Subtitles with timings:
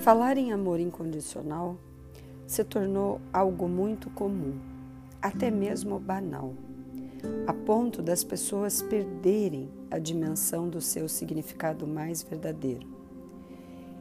[0.00, 1.76] Falar em amor incondicional
[2.46, 4.58] se tornou algo muito comum,
[5.20, 6.54] até mesmo banal,
[7.46, 12.88] a ponto das pessoas perderem a dimensão do seu significado mais verdadeiro.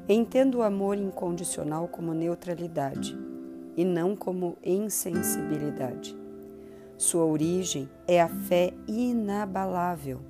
[0.08, 3.18] Entendo o amor incondicional como neutralidade
[3.76, 6.18] e não como insensibilidade.
[6.98, 10.22] Sua origem é a fé inabalável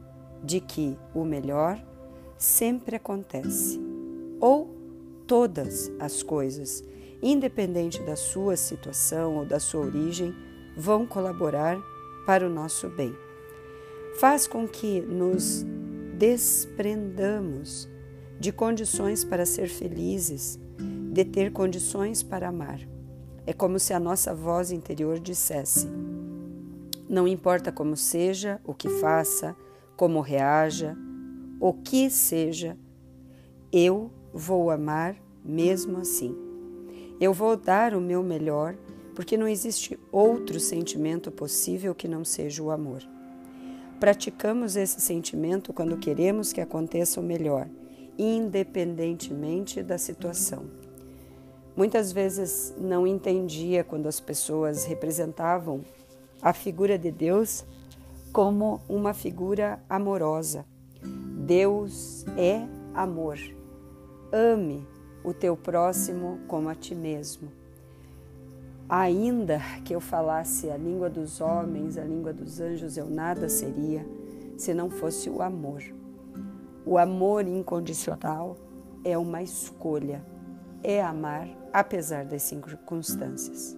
[0.44, 1.80] de que o melhor
[2.40, 3.80] sempre acontece
[4.42, 4.79] ou
[5.30, 6.84] todas as coisas,
[7.22, 10.34] independente da sua situação ou da sua origem,
[10.76, 11.80] vão colaborar
[12.26, 13.16] para o nosso bem.
[14.20, 15.64] Faz com que nos
[16.18, 17.88] desprendamos
[18.40, 20.60] de condições para ser felizes,
[21.14, 22.80] de ter condições para amar.
[23.46, 25.88] É como se a nossa voz interior dissesse:
[27.08, 29.56] Não importa como seja, o que faça,
[29.96, 30.98] como reaja,
[31.60, 32.76] o que seja,
[33.72, 36.36] eu vou amar mesmo assim.
[37.20, 38.76] Eu vou dar o meu melhor,
[39.14, 43.04] porque não existe outro sentimento possível que não seja o amor.
[44.00, 47.68] Praticamos esse sentimento quando queremos que aconteça o melhor,
[48.18, 50.66] independentemente da situação.
[51.76, 55.82] Muitas vezes não entendia quando as pessoas representavam
[56.42, 57.66] a figura de Deus
[58.32, 60.66] como uma figura amorosa.
[61.46, 63.59] Deus é amor.
[64.32, 64.88] Ame
[65.24, 67.52] o teu próximo como a ti mesmo.
[68.88, 74.06] Ainda que eu falasse a língua dos homens, a língua dos anjos, eu nada seria
[74.56, 75.84] se não fosse o amor.
[76.86, 78.56] O amor incondicional
[79.04, 80.24] é uma escolha,
[80.84, 83.76] é amar apesar das circunstâncias.